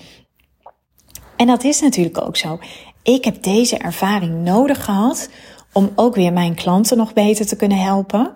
En 1.36 1.46
dat 1.46 1.64
is 1.64 1.80
natuurlijk 1.80 2.20
ook 2.20 2.36
zo. 2.36 2.58
Ik 3.02 3.24
heb 3.24 3.42
deze 3.42 3.76
ervaring 3.76 4.44
nodig 4.44 4.84
gehad 4.84 5.30
om 5.72 5.90
ook 5.94 6.14
weer 6.14 6.32
mijn 6.32 6.54
klanten 6.54 6.96
nog 6.96 7.12
beter 7.12 7.46
te 7.46 7.56
kunnen 7.56 7.78
helpen. 7.78 8.32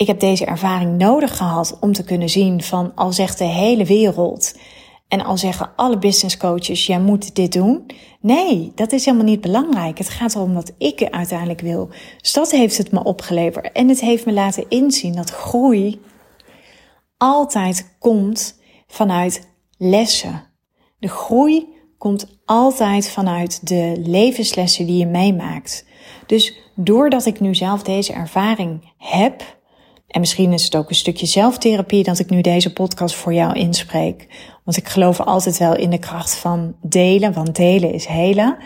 Ik 0.00 0.06
heb 0.06 0.20
deze 0.20 0.44
ervaring 0.44 0.98
nodig 0.98 1.36
gehad 1.36 1.76
om 1.80 1.92
te 1.92 2.04
kunnen 2.04 2.28
zien 2.28 2.62
van 2.62 2.92
al 2.94 3.12
zegt 3.12 3.38
de 3.38 3.44
hele 3.44 3.84
wereld 3.84 4.54
en 5.08 5.24
al 5.24 5.38
zeggen 5.38 5.70
alle 5.76 5.98
business 5.98 6.36
coaches, 6.36 6.86
jij 6.86 7.00
moet 7.00 7.34
dit 7.34 7.52
doen. 7.52 7.86
Nee, 8.20 8.72
dat 8.74 8.92
is 8.92 9.04
helemaal 9.04 9.26
niet 9.26 9.40
belangrijk. 9.40 9.98
Het 9.98 10.08
gaat 10.08 10.34
erom 10.34 10.54
wat 10.54 10.72
ik 10.78 11.02
uiteindelijk 11.10 11.60
wil. 11.60 11.88
Dus 12.20 12.32
dat 12.32 12.50
heeft 12.50 12.76
het 12.76 12.92
me 12.92 13.04
opgeleverd. 13.04 13.72
En 13.72 13.88
het 13.88 14.00
heeft 14.00 14.26
me 14.26 14.32
laten 14.32 14.64
inzien 14.68 15.14
dat 15.14 15.30
groei 15.30 16.00
altijd 17.16 17.96
komt 17.98 18.60
vanuit 18.86 19.48
lessen. 19.78 20.42
De 20.98 21.08
groei 21.08 21.66
komt 21.98 22.40
altijd 22.44 23.08
vanuit 23.08 23.68
de 23.68 23.94
levenslessen 24.04 24.86
die 24.86 24.96
je 24.96 25.06
meemaakt. 25.06 25.84
Dus 26.26 26.58
doordat 26.74 27.26
ik 27.26 27.40
nu 27.40 27.54
zelf 27.54 27.82
deze 27.82 28.12
ervaring 28.12 28.92
heb, 28.96 29.58
en 30.10 30.20
misschien 30.20 30.52
is 30.52 30.64
het 30.64 30.76
ook 30.76 30.88
een 30.88 30.94
stukje 30.94 31.26
zelftherapie 31.26 32.02
dat 32.02 32.18
ik 32.18 32.30
nu 32.30 32.40
deze 32.40 32.72
podcast 32.72 33.14
voor 33.14 33.34
jou 33.34 33.54
inspreek. 33.54 34.26
Want 34.64 34.76
ik 34.76 34.88
geloof 34.88 35.20
altijd 35.20 35.58
wel 35.58 35.76
in 35.76 35.90
de 35.90 35.98
kracht 35.98 36.36
van 36.36 36.74
delen, 36.82 37.32
want 37.32 37.56
delen 37.56 37.92
is 37.92 38.06
helen. 38.06 38.56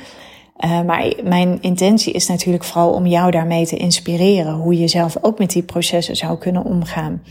Uh, 0.65 0.83
maar 0.83 1.13
mijn 1.25 1.59
intentie 1.61 2.13
is 2.13 2.27
natuurlijk 2.27 2.65
vooral 2.65 2.93
om 2.93 3.07
jou 3.07 3.31
daarmee 3.31 3.67
te 3.67 3.77
inspireren. 3.77 4.55
Hoe 4.55 4.79
je 4.79 4.89
zelf 4.89 5.17
ook 5.21 5.39
met 5.39 5.51
die 5.51 5.63
processen 5.63 6.17
zou 6.17 6.39
kunnen 6.39 6.65
omgaan. 6.65 7.23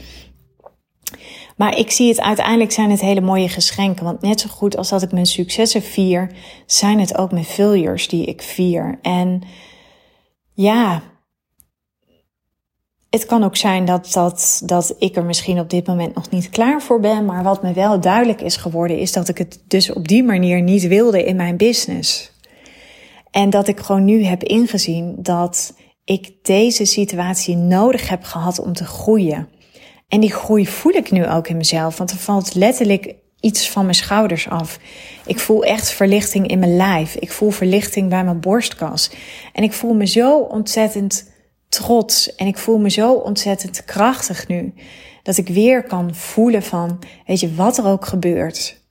Maar 1.58 1.78
ik 1.78 1.92
zie 1.92 2.08
het 2.08 2.22
uiteindelijk 2.22 2.72
zijn 2.72 2.92
het 2.92 3.02
hele 3.02 3.22
mooie 3.22 3.50
geschenken. 3.50 4.06
Want 4.06 4.22
net 4.22 4.40
zo 4.40 4.50
goed 4.50 4.78
als 4.78 4.90
dat 4.90 5.02
ik 5.02 5.12
mijn 5.12 5.26
successen 5.26 5.82
vier, 5.82 6.32
zijn 6.66 7.00
het 7.00 7.18
ook 7.18 7.32
mijn 7.32 7.46
failures 7.46 8.08
die 8.08 8.26
ik 8.26 8.42
vier. 8.42 9.00
En 9.02 9.42
ja, 10.54 11.02
het 13.14 13.26
kan 13.26 13.44
ook 13.44 13.56
zijn 13.56 13.86
dat, 13.86 14.14
dat, 14.14 14.62
dat 14.66 14.96
ik 15.00 15.16
er 15.16 15.24
misschien 15.24 15.60
op 15.60 15.70
dit 15.70 15.88
moment 15.88 16.16
nog 16.16 16.30
niet 16.30 16.50
klaar 16.50 16.82
voor 16.82 17.00
ben. 17.00 17.26
Maar 17.26 17.44
wat 17.44 17.64
me 17.64 17.74
wel 17.74 18.00
duidelijk 18.00 18.42
is 18.42 18.58
geworden, 18.58 18.98
is 18.98 19.12
dat 19.12 19.28
ik 19.28 19.38
het 19.38 19.64
dus 19.68 19.94
op 19.94 20.08
die 20.08 20.24
manier 20.24 20.62
niet 20.62 20.88
wilde 20.88 21.26
in 21.26 21.36
mijn 21.36 21.58
business. 21.58 22.32
En 23.32 23.50
dat 23.50 23.68
ik 23.68 23.80
gewoon 23.80 24.06
nu 24.06 24.24
heb 24.24 24.44
ingezien 24.44 25.16
dat 25.18 25.74
ik 26.06 26.34
deze 26.42 26.86
situatie 26.86 27.56
nodig 27.56 28.10
heb 28.10 28.24
gehad 28.24 28.60
om 28.60 28.74
te 28.74 28.86
groeien. 28.86 29.48
En 30.08 30.20
die 30.20 30.34
groei 30.34 30.68
voel 30.68 30.94
ik 30.94 31.12
nu 31.12 31.28
ook 31.28 31.48
in 31.48 31.58
mezelf, 31.58 31.98
want 31.98 32.12
er 32.12 32.18
valt 32.18 32.56
letterlijk 32.56 33.16
iets 33.40 33.70
van 33.70 33.84
mijn 33.84 33.96
schouders 33.96 34.50
af. 34.50 34.80
Ik 35.26 35.40
voel 35.40 35.64
echt 35.64 35.92
verlichting 35.92 36.48
in 36.48 36.60
mijn 36.60 36.76
lijf. 36.76 37.16
Ik 37.16 37.32
voel 37.32 37.50
verlichting 37.50 38.10
bij 38.10 38.24
mijn 38.24 38.40
borstkas. 38.40 39.12
En 39.54 39.64
ik 39.64 39.74
voel 39.74 39.94
me 39.94 40.08
zo 40.08 40.38
ontzettend 40.40 41.32
trots 41.74 42.36
en 42.36 42.48
ik 42.48 42.58
voel 42.58 42.78
me 42.78 42.90
zo 42.90 43.14
ontzettend 43.14 43.86
krachtig 43.86 44.48
nu. 44.48 44.74
Dat 45.24 45.38
ik 45.38 45.48
weer 45.48 45.84
kan 45.84 46.16
voelen 46.16 46.64
van, 46.64 47.00
weet 47.26 47.40
je, 47.40 47.56
wat 47.56 47.78
er 47.78 47.86
ook 47.86 48.06
gebeurt. 48.06 48.82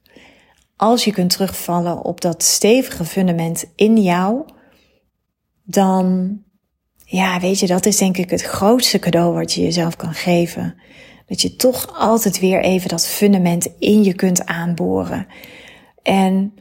Als 0.76 1.04
je 1.04 1.12
kunt 1.12 1.30
terugvallen 1.30 2.04
op 2.04 2.20
dat 2.20 2.42
stevige 2.42 3.04
fundament 3.04 3.64
in 3.76 4.02
jou, 4.02 4.44
dan, 5.62 6.38
ja, 7.04 7.40
weet 7.40 7.58
je, 7.58 7.66
dat 7.66 7.86
is 7.86 7.96
denk 7.96 8.16
ik 8.16 8.30
het 8.30 8.42
grootste 8.42 8.98
cadeau 8.98 9.34
wat 9.34 9.52
je 9.52 9.62
jezelf 9.62 9.96
kan 9.96 10.14
geven. 10.14 10.74
Dat 11.26 11.40
je 11.40 11.56
toch 11.56 11.98
altijd 11.98 12.40
weer 12.40 12.62
even 12.62 12.88
dat 12.88 13.06
fundament 13.06 13.68
in 13.78 14.04
je 14.04 14.14
kunt 14.14 14.46
aanboren. 14.46 15.26
En 16.02 16.54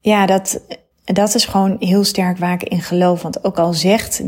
ja, 0.00 0.26
dat, 0.26 0.60
dat 1.04 1.34
is 1.34 1.44
gewoon 1.44 1.76
heel 1.78 2.04
sterk 2.04 2.38
waar 2.38 2.54
ik 2.54 2.62
in 2.62 2.80
geloof. 2.80 3.22
Want 3.22 3.44
ook 3.44 3.58
al 3.58 3.72
zegt 3.72 4.22
99% 4.22 4.26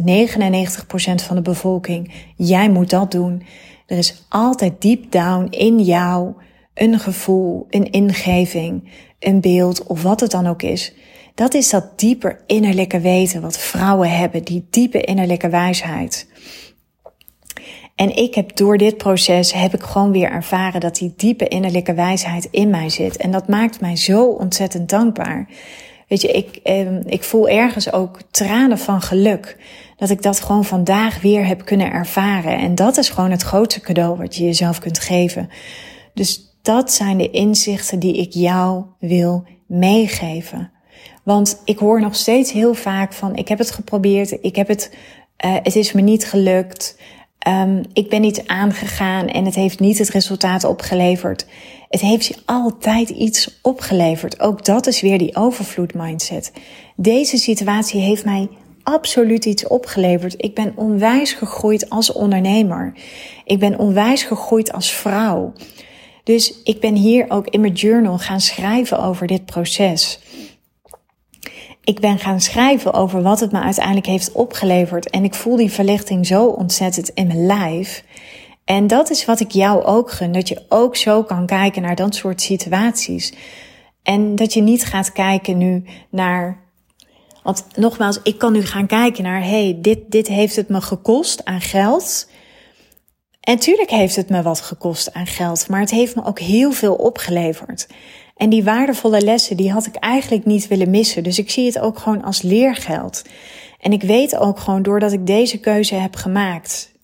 van 1.14 1.37
de 1.37 1.42
bevolking, 1.42 2.12
jij 2.37 2.71
moet 2.71 2.90
dat 2.90 3.11
doen. 3.11 3.42
Er 3.87 3.99
is 3.99 4.25
altijd 4.28 4.83
deep 4.83 5.11
down 5.11 5.47
in 5.50 5.80
jou 5.80 6.33
een 6.75 6.99
gevoel, 6.99 7.66
een 7.71 7.90
ingeving, 7.90 8.90
een 9.18 9.40
beeld 9.40 9.87
of 9.87 10.02
wat 10.02 10.21
het 10.21 10.30
dan 10.30 10.47
ook 10.47 10.62
is. 10.62 10.95
Dat 11.35 11.54
is 11.54 11.71
dat 11.71 11.99
dieper 11.99 12.40
innerlijke 12.47 13.00
weten 13.00 13.40
wat 13.40 13.59
vrouwen 13.59 14.11
hebben, 14.11 14.45
die 14.45 14.66
diepe 14.71 15.00
innerlijke 15.00 15.49
wijsheid. 15.49 16.28
En 17.95 18.16
ik 18.16 18.35
heb 18.35 18.56
door 18.56 18.78
dit 18.78 18.97
proces 18.97 19.52
heb 19.52 19.75
ik 19.75 19.83
gewoon 19.83 20.12
weer 20.12 20.30
ervaren 20.30 20.80
dat 20.80 20.97
die 20.97 21.14
diepe 21.16 21.49
innerlijke 21.49 21.95
wijsheid 21.95 22.49
in 22.50 22.71
mij 22.71 22.88
zit. 22.88 23.16
En 23.16 23.30
dat 23.30 23.49
maakt 23.49 23.80
mij 23.80 23.97
zo 23.97 24.25
ontzettend 24.25 24.88
dankbaar. 24.88 25.49
Weet 26.09 26.21
je, 26.21 26.29
ik, 26.29 26.57
eh, 26.63 27.01
ik 27.01 27.23
voel 27.23 27.49
ergens 27.49 27.93
ook 27.93 28.19
tranen 28.31 28.79
van 28.79 29.03
geluk. 29.03 29.57
Dat 29.97 30.11
ik 30.11 30.23
dat 30.23 30.41
gewoon 30.41 30.65
vandaag 30.65 31.21
weer 31.21 31.47
heb 31.47 31.65
kunnen 31.65 31.93
ervaren. 31.93 32.59
En 32.59 32.75
dat 32.75 32.97
is 32.97 33.09
gewoon 33.09 33.31
het 33.31 33.43
grootste 33.43 33.81
cadeau 33.81 34.17
wat 34.17 34.37
je 34.37 34.45
jezelf 34.45 34.79
kunt 34.79 34.99
geven. 34.99 35.49
Dus 36.15 36.59
dat 36.63 36.93
zijn 36.93 37.19
de 37.19 37.31
inzichten 37.31 37.99
die 37.99 38.17
ik 38.17 38.33
jou 38.33 38.85
wil 38.99 39.45
meegeven. 39.67 40.71
Want 41.23 41.61
ik 41.65 41.79
hoor 41.79 42.01
nog 42.01 42.15
steeds 42.15 42.53
heel 42.53 42.75
vaak 42.75 43.13
van, 43.13 43.37
ik 43.37 43.49
heb 43.49 43.59
het 43.59 43.71
geprobeerd, 43.71 44.45
ik 44.45 44.57
heb 44.57 44.69
het, 44.69 44.95
uh, 45.45 45.55
het 45.63 45.77
is 45.77 45.93
me 45.93 46.01
niet 46.01 46.27
gelukt. 46.27 46.99
Um, 47.49 47.83
ik 47.93 48.09
ben 48.09 48.25
iets 48.25 48.47
aangegaan 48.47 49.27
en 49.27 49.45
het 49.45 49.55
heeft 49.55 49.81
niet 49.81 49.99
het 49.99 50.09
resultaat 50.09 50.65
opgeleverd. 50.65 51.47
Het 51.88 52.00
heeft 52.00 52.26
je 52.26 52.37
altijd 52.45 53.11
iets 53.11 53.59
opgeleverd. 53.62 54.40
Ook 54.40 54.64
dat 54.64 54.87
is 54.87 55.00
weer 55.00 55.19
die 55.19 55.37
overvloed 55.37 55.95
mindset. 55.95 56.52
Deze 56.97 57.37
situatie 57.37 58.00
heeft 58.00 58.25
mij 58.25 58.49
absoluut 58.83 59.45
iets 59.45 59.66
opgeleverd. 59.66 60.35
Ik 60.37 60.55
ben 60.55 60.73
onwijs 60.75 61.33
gegroeid 61.33 61.90
als 61.90 62.12
ondernemer. 62.12 62.93
Ik 63.45 63.59
ben 63.59 63.78
onwijs 63.78 64.23
gegroeid 64.23 64.73
als 64.73 64.90
vrouw. 64.90 65.52
Dus 66.23 66.62
ik 66.64 66.81
ben 66.81 66.95
hier 66.95 67.25
ook 67.28 67.47
in 67.47 67.61
mijn 67.61 67.73
journal 67.73 68.19
gaan 68.19 68.40
schrijven 68.40 68.99
over 68.99 69.26
dit 69.26 69.45
proces 69.45 70.21
ik 71.87 72.00
ben 72.00 72.19
gaan 72.19 72.40
schrijven 72.40 72.93
over 72.93 73.23
wat 73.23 73.40
het 73.40 73.52
me 73.52 73.61
uiteindelijk 73.61 74.07
heeft 74.07 74.33
opgeleverd. 74.33 75.11
En 75.11 75.25
ik 75.25 75.35
voel 75.35 75.57
die 75.57 75.71
verlichting 75.71 76.26
zo 76.26 76.47
ontzettend 76.47 77.09
in 77.09 77.26
mijn 77.26 77.47
lijf. 77.47 78.05
En 78.67 78.87
dat 78.87 79.11
is 79.11 79.25
wat 79.25 79.41
ik 79.41 79.51
jou 79.51 79.85
ook 79.85 80.11
gun. 80.11 80.33
Dat 80.33 80.49
je 80.49 80.63
ook 80.69 80.97
zo 80.97 81.23
kan 81.23 81.47
kijken 81.47 81.83
naar 81.83 81.95
dat 81.95 82.15
soort 82.15 82.41
situaties. 82.41 83.33
En 84.03 84.35
dat 84.35 84.53
je 84.53 84.63
niet 84.63 84.85
gaat 84.85 85.13
kijken 85.13 85.59
nu 85.59 85.85
naar. 86.11 86.65
Want 87.43 87.67
nogmaals, 87.75 88.21
ik 88.23 88.39
kan 88.39 88.53
nu 88.53 88.63
gaan 88.65 88.87
kijken 88.87 89.25
naar: 89.25 89.45
hey, 89.45 89.79
dit, 89.81 89.99
dit 90.09 90.29
heeft 90.29 90.57
het 90.57 90.69
me 90.69 90.81
gekost 90.81 91.45
aan 91.45 91.61
geld. 91.61 92.29
En 93.41 93.59
tuurlijk 93.59 93.91
heeft 93.91 94.17
het 94.17 94.29
me 94.29 94.43
wat 94.43 94.61
gekost 94.61 95.13
aan 95.13 95.27
geld, 95.27 95.69
maar 95.69 95.81
het 95.81 95.91
heeft 95.91 96.17
me 96.17 96.25
ook 96.25 96.39
heel 96.39 96.73
veel 96.73 96.95
opgeleverd. 96.95 97.89
En 98.37 98.49
die 98.49 98.65
waardevolle 98.65 99.21
lessen, 99.21 99.57
die 99.57 99.73
had 99.73 99.87
ik 99.87 99.95
eigenlijk 99.95 100.45
niet 100.45 100.69
willen 100.69 100.91
missen. 100.91 101.23
Dus 101.23 101.39
ik 101.39 101.51
zie 101.51 101.67
het 101.67 101.79
ook 101.79 101.99
gewoon 101.99 102.25
als 102.25 102.43
leergeld. 102.43 103.23
En 103.81 103.93
ik 103.93 104.03
weet 104.03 104.37
ook 104.37 104.59
gewoon 104.59 104.83
doordat 104.83 105.13
ik 105.13 105.27
deze 105.27 105.61
keuze 105.61 105.95
heb 105.95 106.15
gemaakt. 106.15 106.95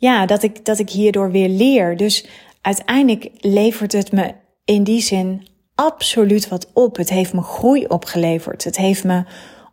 Ja, 0.00 0.26
dat 0.26 0.42
ik, 0.42 0.64
dat 0.64 0.78
ik 0.78 0.90
hierdoor 0.90 1.30
weer 1.30 1.48
leer. 1.48 1.96
Dus 1.96 2.26
uiteindelijk 2.60 3.30
levert 3.40 3.92
het 3.92 4.12
me 4.12 4.34
in 4.64 4.84
die 4.84 5.00
zin 5.00 5.46
absoluut 5.74 6.48
wat 6.48 6.70
op. 6.72 6.96
Het 6.96 7.10
heeft 7.10 7.32
me 7.32 7.42
groei 7.42 7.86
opgeleverd. 7.86 8.64
Het 8.64 8.76
heeft 8.76 9.04
me 9.04 9.24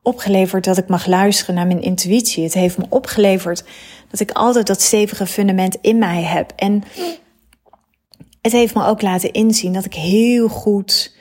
opgeleverd 0.02 0.64
dat 0.64 0.78
ik 0.78 0.88
mag 0.88 1.06
luisteren 1.06 1.56
naar 1.56 1.68
mijn 1.68 1.82
intuïtie. 1.82 2.44
Het 2.44 2.54
heeft 2.54 2.78
me 2.78 2.86
opgeleverd 2.90 3.64
dat 4.10 4.20
ik 4.20 4.32
altijd 4.32 4.68
dat 4.68 4.82
stevige 4.82 5.26
fundament 5.26 5.78
in 5.82 5.98
mij 5.98 6.22
heb. 6.22 6.54
En 6.56 6.84
het 8.42 8.52
heeft 8.52 8.76
me 8.76 8.86
ook 8.86 9.02
laten 9.02 9.32
inzien 9.32 9.74
dat 9.74 9.86
ik 9.86 9.94
heel 9.94 10.48
goed 10.48 11.16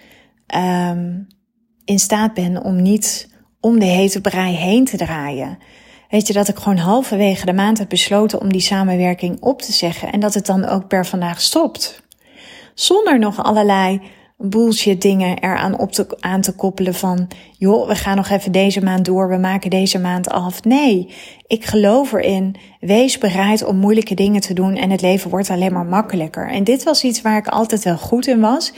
um, 0.56 1.26
in 1.84 1.99
staat 1.99 2.34
ben 2.34 2.62
om 2.62 2.82
niet 2.82 3.28
om 3.61 3.78
de 3.78 3.84
hete 3.84 4.20
brei 4.20 4.54
heen 4.54 4.84
te 4.84 4.96
draaien. 4.96 5.58
Weet 6.14 6.26
je, 6.26 6.33
dat 6.33 6.49
ik 6.49 6.59
gewoon 6.59 6.78
halverwege 6.78 7.47
de 7.47 7.52
maand 7.52 7.78
heb 7.78 7.88
besloten 7.88 8.40
om 8.40 8.52
die 8.52 8.61
samenwerking 8.61 9.37
op 9.40 9.62
te 9.62 9.73
zeggen 9.73 10.12
en 10.12 10.21
dat 10.21 10.35
het 10.35 10.47
dan 10.47 10.64
ook 10.64 10.88
per 10.88 11.06
vandaag 11.06 11.40
stopt. 11.40 12.02
Zonder 12.75 13.18
nog 13.18 13.42
allerlei 13.42 14.00
bullshit 14.48 15.02
dingen 15.02 15.38
eraan 15.38 15.78
op 15.78 15.92
te, 15.92 16.06
aan 16.20 16.40
te 16.40 16.54
koppelen 16.54 16.94
van, 16.94 17.28
joh, 17.58 17.88
we 17.88 17.94
gaan 17.94 18.16
nog 18.16 18.28
even 18.28 18.52
deze 18.52 18.82
maand 18.82 19.04
door, 19.04 19.28
we 19.28 19.36
maken 19.36 19.70
deze 19.70 19.98
maand 19.98 20.30
af. 20.30 20.64
Nee, 20.64 21.14
ik 21.46 21.64
geloof 21.64 22.12
erin. 22.12 22.56
Wees 22.80 23.18
bereid 23.18 23.64
om 23.64 23.76
moeilijke 23.76 24.14
dingen 24.14 24.40
te 24.40 24.54
doen 24.54 24.76
en 24.76 24.90
het 24.90 25.00
leven 25.00 25.30
wordt 25.30 25.50
alleen 25.50 25.72
maar 25.72 25.86
makkelijker. 25.86 26.50
En 26.50 26.64
dit 26.64 26.82
was 26.82 27.04
iets 27.04 27.22
waar 27.22 27.36
ik 27.36 27.46
altijd 27.46 27.84
wel 27.84 27.98
goed 27.98 28.26
in 28.26 28.40
was. 28.40 28.72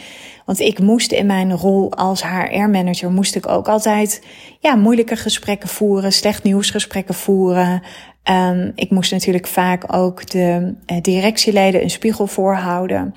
Want 0.45 0.61
ik 0.61 0.79
moest 0.79 1.13
in 1.13 1.27
mijn 1.27 1.57
rol 1.57 1.93
als 1.93 2.23
HR-manager 2.23 3.11
moest 3.11 3.35
ik 3.35 3.49
ook 3.49 3.69
altijd 3.69 4.23
ja, 4.61 4.75
moeilijke 4.75 5.17
gesprekken 5.17 5.69
voeren, 5.69 6.13
slecht 6.13 6.43
nieuwsgesprekken 6.43 7.15
voeren. 7.15 7.83
Um, 8.31 8.73
ik 8.75 8.91
moest 8.91 9.13
natuurlijk 9.13 9.47
vaak 9.47 9.95
ook 9.95 10.31
de 10.31 10.75
uh, 10.87 10.97
directieleden 11.01 11.83
een 11.83 11.91
spiegel 11.91 12.27
voorhouden. 12.27 13.15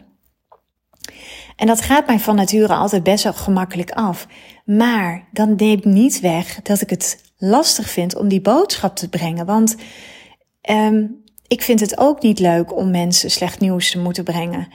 En 1.60 1.68
dat 1.68 1.82
gaat 1.82 2.08
mij 2.08 2.20
van 2.20 2.36
nature 2.36 2.74
altijd 2.74 3.04
best 3.04 3.24
wel 3.24 3.34
gemakkelijk 3.34 3.92
af. 3.92 4.28
Maar 4.66 5.28
dan 5.32 5.56
neemt 5.56 5.86
niet 5.86 6.20
weg 6.20 6.62
dat 6.62 6.82
ik 6.82 6.90
het 6.90 7.24
lastig 7.38 7.90
vind 7.90 8.16
om 8.16 8.28
die 8.28 8.42
boodschap 8.42 8.96
te 8.96 9.10
brengen. 9.10 9.46
Want 9.46 9.76
um, 10.70 11.24
ik 11.48 11.62
vind 11.62 11.80
het 11.80 11.98
ook 11.98 12.22
niet 12.22 12.40
leuk 12.40 12.76
om 12.76 12.92
mensen 12.92 13.32
slecht 13.32 13.60
nieuws 13.60 13.92
te 13.92 14.00
moeten 14.00 14.24
brengen. 14.24 14.68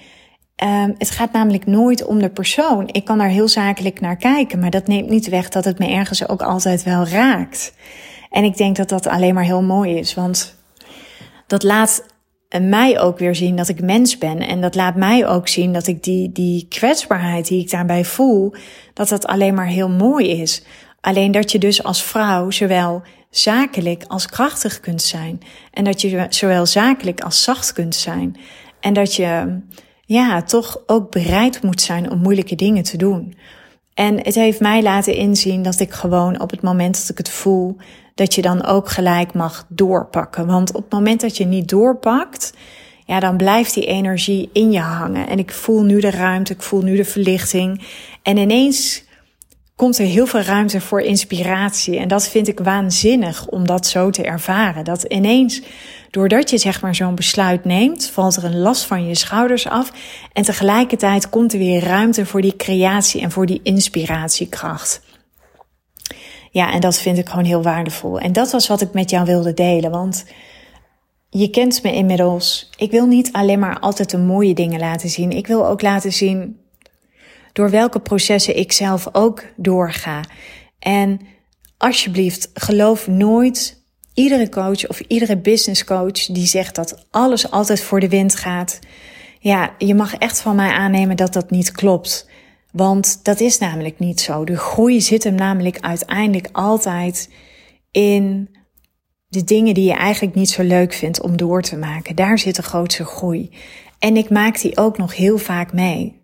Um, 0.65 0.95
het 0.99 1.11
gaat 1.11 1.33
namelijk 1.33 1.67
nooit 1.67 2.05
om 2.05 2.19
de 2.19 2.31
persoon. 2.31 2.89
Ik 2.93 3.05
kan 3.05 3.19
daar 3.19 3.29
heel 3.29 3.49
zakelijk 3.49 4.01
naar 4.01 4.17
kijken, 4.17 4.59
maar 4.59 4.71
dat 4.71 4.87
neemt 4.87 5.09
niet 5.09 5.29
weg 5.29 5.49
dat 5.49 5.65
het 5.65 5.79
me 5.79 5.87
ergens 5.87 6.29
ook 6.29 6.43
altijd 6.43 6.83
wel 6.83 7.07
raakt. 7.07 7.75
En 8.31 8.45
ik 8.45 8.57
denk 8.57 8.77
dat 8.77 8.89
dat 8.89 9.07
alleen 9.07 9.35
maar 9.35 9.45
heel 9.45 9.63
mooi 9.63 9.99
is, 9.99 10.15
want 10.15 10.57
dat 11.47 11.63
laat 11.63 12.05
mij 12.61 13.01
ook 13.01 13.19
weer 13.19 13.35
zien 13.35 13.57
dat 13.57 13.69
ik 13.69 13.83
mens 13.83 14.19
ben. 14.19 14.39
En 14.39 14.61
dat 14.61 14.75
laat 14.75 14.95
mij 14.95 15.27
ook 15.27 15.49
zien 15.49 15.73
dat 15.73 15.87
ik 15.87 16.03
die, 16.03 16.33
die 16.33 16.67
kwetsbaarheid 16.69 17.49
die 17.49 17.61
ik 17.61 17.71
daarbij 17.71 18.05
voel, 18.05 18.55
dat 18.93 19.09
dat 19.09 19.27
alleen 19.27 19.55
maar 19.55 19.67
heel 19.67 19.89
mooi 19.89 20.31
is. 20.31 20.63
Alleen 21.01 21.33
dat 21.33 21.53
je 21.53 21.59
dus 21.59 21.83
als 21.83 22.03
vrouw 22.03 22.51
zowel 22.51 23.03
zakelijk 23.31 24.05
als 24.09 24.27
krachtig 24.27 24.81
kunt 24.81 25.03
zijn. 25.03 25.41
En 25.73 25.85
dat 25.85 26.01
je 26.01 26.27
zowel 26.29 26.67
zakelijk 26.67 27.21
als 27.21 27.43
zacht 27.43 27.73
kunt 27.73 27.95
zijn. 27.95 28.37
En 28.81 28.93
dat 28.93 29.15
je 29.15 29.59
ja, 30.07 30.43
toch 30.43 30.83
ook 30.87 31.11
bereid 31.11 31.63
moet 31.63 31.81
zijn 31.81 32.11
om 32.11 32.19
moeilijke 32.19 32.55
dingen 32.55 32.83
te 32.83 32.97
doen. 32.97 33.35
En 33.95 34.17
het 34.17 34.35
heeft 34.35 34.61
mij 34.61 34.83
laten 34.83 35.15
inzien 35.15 35.63
dat 35.63 35.81
ik 35.81 35.93
gewoon 35.93 36.41
op 36.41 36.51
het 36.51 36.63
moment 36.63 36.99
dat 37.01 37.09
ik 37.09 37.19
het 37.19 37.31
voel, 37.31 37.77
dat 38.15 38.35
je 38.35 38.43
dan 38.43 38.65
ook 38.65 38.89
gelijk 38.89 39.35
mag 39.35 39.67
doorpakken. 39.69 40.47
Want 40.47 40.73
op 40.73 40.83
het 40.83 40.93
moment 40.93 41.21
dat 41.21 41.37
je 41.37 41.45
niet 41.45 41.69
doorpakt, 41.69 42.53
ja, 43.05 43.21
dan 43.21 43.37
blijft 43.37 43.75
die 43.75 43.87
energie 43.87 44.51
in 44.53 44.73
je 44.73 44.81
hangen. 44.81 45.29
En 45.29 45.39
ik 45.39 45.51
voel 45.51 45.83
nu 45.83 46.01
de 46.01 46.11
ruimte, 46.11 46.53
ik 46.53 46.63
voel 46.63 46.83
nu 46.83 46.97
de 46.97 47.05
verlichting. 47.05 47.83
En 48.23 48.37
ineens 48.37 49.04
komt 49.77 49.99
er 49.99 50.07
heel 50.07 50.27
veel 50.27 50.41
ruimte 50.41 50.81
voor 50.81 51.01
inspiratie. 51.01 51.99
En 51.99 52.09
dat 52.09 52.29
vind 52.29 52.49
ik 52.49 52.59
waanzinnig 52.59 53.47
om 53.47 53.67
dat 53.67 53.87
zo 53.87 54.11
te 54.11 54.23
ervaren. 54.23 54.85
Dat 54.85 55.03
ineens, 55.03 55.63
doordat 56.11 56.51
je 56.51 56.59
zeg 56.59 56.83
maar 56.83 56.95
zo'n 56.95 57.15
besluit 57.15 57.65
neemt, 57.65 58.11
valt 58.11 58.37
er 58.37 58.45
een 58.45 58.59
last 58.59 58.85
van 58.85 59.07
je 59.07 59.15
schouders 59.15 59.69
af. 59.69 59.93
En 60.33 60.43
tegelijkertijd 60.43 61.29
komt 61.29 61.53
er 61.53 61.59
weer 61.59 61.85
ruimte 61.85 62.27
voor 62.27 62.41
die 62.41 62.57
creatie 62.57 63.21
en 63.21 63.31
voor 63.31 63.47
die 63.47 63.61
inspiratiekracht. 63.63 65.03
Ja, 66.51 66.73
en 66.73 66.81
dat 66.81 66.99
vind 66.99 67.19
ik 67.19 67.29
gewoon 67.29 67.45
heel 67.45 67.63
waardevol. 67.63 68.19
En 68.19 68.33
dat 68.33 68.53
was 68.53 68.67
wat 68.67 68.81
ik 68.81 68.93
met 68.93 69.11
jou 69.11 69.25
wilde 69.25 69.55
delen. 69.55 69.91
Want 69.91 70.25
je 71.31 71.51
kent 71.51 71.83
me 71.83 71.93
inmiddels. 71.93 72.71
Ik 72.77 72.91
wil 72.91 73.07
niet 73.07 73.33
alleen 73.33 73.59
maar 73.59 73.79
altijd 73.79 74.11
de 74.11 74.19
mooie 74.19 74.55
dingen 74.55 74.81
laten 74.81 75.09
zien. 75.09 75.31
Ik 75.31 75.47
wil 75.47 75.67
ook 75.67 75.83
laten 75.83 76.13
zien 76.13 76.64
door 77.55 77.71
welke 77.71 78.01
processen 78.01 78.57
ik 78.57 78.73
zelf 78.73 79.09
ook 79.13 79.45
doorga. 79.57 80.25
En 80.79 81.21
alsjeblieft, 81.77 82.51
geloof 82.55 83.07
nooit 83.07 83.83
iedere 84.15 84.49
coach 84.49 84.89
of 84.89 85.01
iedere 85.01 85.37
business 85.37 85.85
coach 85.85 86.27
die 86.27 86.47
zegt 86.47 86.75
dat 86.75 87.07
alles 87.11 87.51
altijd 87.51 87.81
voor 87.81 88.01
de 88.01 88.09
wind 88.09 88.37
gaat. 88.37 88.79
Ja, 89.39 89.75
je 89.79 89.95
mag 89.95 90.15
echt 90.15 90.41
van 90.41 90.57
mij 90.57 90.71
aannemen 90.71 91.17
dat 91.17 91.33
dat 91.33 91.51
niet 91.51 91.73
klopt. 91.73 92.29
Want 92.73 93.25
dat 93.25 93.41
is 93.41 93.59
namelijk 93.59 93.99
niet 93.99 94.21
zo. 94.21 94.45
De 94.45 94.57
groei 94.57 95.01
zit 95.01 95.25
hem 95.25 95.35
namelijk 95.35 95.79
uiteindelijk 95.81 96.49
altijd 96.53 97.31
in 97.91 98.57
de 99.29 99.45
dingen 99.45 99.75
die 99.75 99.85
je 99.85 99.95
eigenlijk 99.95 100.35
niet 100.35 100.51
zo 100.51 100.63
leuk 100.63 100.93
vindt 100.93 101.21
om 101.21 101.37
door 101.37 101.63
te 101.63 101.77
maken. 101.77 102.17
Daar 102.17 102.39
zit 102.39 102.57
de 102.57 102.63
grootste 102.63 103.05
groei. 103.05 103.51
En 103.99 104.17
ik 104.17 104.31
maak 104.31 104.61
die 104.61 104.77
ook 104.77 104.99
nog 104.99 105.17
heel 105.17 105.39
vaak 105.39 105.73
mee. 105.73 106.23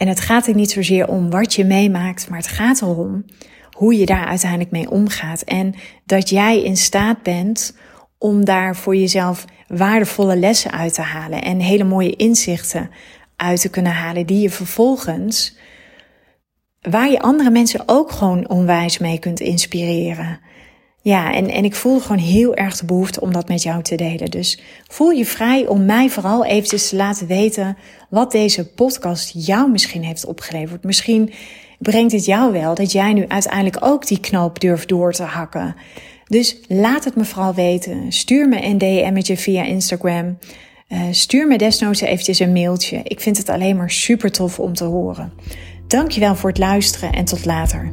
En 0.00 0.08
het 0.08 0.20
gaat 0.20 0.46
er 0.46 0.54
niet 0.54 0.70
zozeer 0.70 1.08
om 1.08 1.30
wat 1.30 1.54
je 1.54 1.64
meemaakt, 1.64 2.28
maar 2.28 2.38
het 2.38 2.46
gaat 2.46 2.82
erom 2.82 3.24
hoe 3.70 3.96
je 3.96 4.06
daar 4.06 4.26
uiteindelijk 4.26 4.70
mee 4.70 4.90
omgaat. 4.90 5.42
En 5.42 5.74
dat 6.04 6.28
jij 6.28 6.62
in 6.62 6.76
staat 6.76 7.22
bent 7.22 7.76
om 8.18 8.44
daar 8.44 8.76
voor 8.76 8.96
jezelf 8.96 9.44
waardevolle 9.66 10.36
lessen 10.36 10.70
uit 10.70 10.94
te 10.94 11.00
halen 11.00 11.42
en 11.42 11.58
hele 11.58 11.84
mooie 11.84 12.16
inzichten 12.16 12.90
uit 13.36 13.60
te 13.60 13.70
kunnen 13.70 13.92
halen, 13.92 14.26
die 14.26 14.40
je 14.40 14.50
vervolgens, 14.50 15.56
waar 16.80 17.10
je 17.10 17.20
andere 17.20 17.50
mensen 17.50 17.82
ook 17.86 18.10
gewoon 18.10 18.48
onwijs 18.48 18.98
mee 18.98 19.18
kunt 19.18 19.40
inspireren. 19.40 20.40
Ja, 21.02 21.34
en, 21.34 21.48
en 21.48 21.64
ik 21.64 21.74
voel 21.74 22.00
gewoon 22.00 22.22
heel 22.22 22.54
erg 22.54 22.76
de 22.76 22.84
behoefte 22.84 23.20
om 23.20 23.32
dat 23.32 23.48
met 23.48 23.62
jou 23.62 23.82
te 23.82 23.94
delen. 23.94 24.30
Dus 24.30 24.60
voel 24.88 25.10
je 25.10 25.26
vrij 25.26 25.66
om 25.66 25.84
mij 25.84 26.10
vooral 26.10 26.44
eventjes 26.44 26.88
te 26.88 26.96
laten 26.96 27.26
weten 27.26 27.76
wat 28.08 28.32
deze 28.32 28.66
podcast 28.66 29.32
jou 29.46 29.70
misschien 29.70 30.04
heeft 30.04 30.26
opgeleverd. 30.26 30.84
Misschien 30.84 31.32
brengt 31.78 32.12
het 32.12 32.24
jou 32.24 32.52
wel 32.52 32.74
dat 32.74 32.92
jij 32.92 33.12
nu 33.12 33.24
uiteindelijk 33.28 33.84
ook 33.84 34.06
die 34.06 34.20
knoop 34.20 34.60
durft 34.60 34.88
door 34.88 35.12
te 35.12 35.22
hakken. 35.22 35.74
Dus 36.26 36.56
laat 36.68 37.04
het 37.04 37.16
me 37.16 37.24
vooral 37.24 37.54
weten. 37.54 38.12
Stuur 38.12 38.48
me 38.48 38.64
een 38.64 38.78
DM'tje 38.78 39.36
via 39.36 39.64
Instagram. 39.64 40.38
Uh, 40.88 41.02
stuur 41.10 41.46
me 41.46 41.58
desnoods 41.58 42.00
eventjes 42.00 42.38
een 42.38 42.52
mailtje. 42.52 43.00
Ik 43.02 43.20
vind 43.20 43.36
het 43.36 43.48
alleen 43.48 43.76
maar 43.76 43.90
super 43.90 44.32
tof 44.32 44.58
om 44.58 44.74
te 44.74 44.84
horen. 44.84 45.32
Dankjewel 45.86 46.36
voor 46.36 46.48
het 46.48 46.58
luisteren 46.58 47.12
en 47.12 47.24
tot 47.24 47.44
later. 47.44 47.92